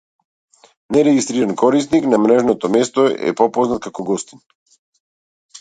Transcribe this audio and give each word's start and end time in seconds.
Нерегистриран 0.93 1.55
корисник 1.55 2.03
на 2.05 2.17
мрежното 2.23 2.71
место 2.77 3.05
е 3.31 3.35
попознат 3.43 3.85
како 3.89 4.07
гостин. 4.11 4.43